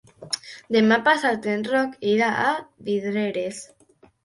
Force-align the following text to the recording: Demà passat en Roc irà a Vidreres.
Demà 0.75 0.97
passat 1.07 1.45
en 1.53 1.67
Roc 1.69 1.95
irà 2.15 2.33
a 2.47 2.49
Vidreres. 2.91 3.63